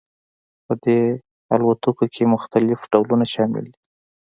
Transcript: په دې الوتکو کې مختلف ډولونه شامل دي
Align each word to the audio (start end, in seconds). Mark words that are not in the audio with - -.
په 0.65 0.73
دې 0.83 0.99
الوتکو 1.53 2.05
کې 2.13 2.31
مختلف 2.33 2.79
ډولونه 2.91 3.25
شامل 3.33 3.65
دي 3.73 3.81